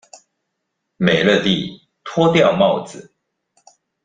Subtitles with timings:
[0.97, 3.13] 美樂蒂脫掉帽子